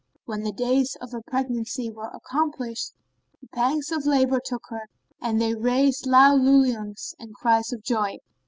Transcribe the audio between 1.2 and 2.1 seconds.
pregnancy were